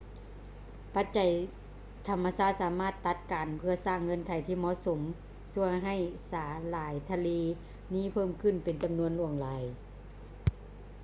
[0.95, 1.19] ປັດໄຈ
[2.07, 4.99] ທຳມະຊາດສາມາດຕັດກັນເພື່ອສ້າງເງື່ອນໄຂທີ່ເໝາະສົມ
[5.53, 5.95] ຊ່ວຍໃຫ້
[6.31, 7.27] ສາຫຼ່າຍທະເລ
[7.93, 9.63] ນີ້ເພີ່ມຂຶ້ນເປັນຈຳນວນຫຼວງຫຼາຍ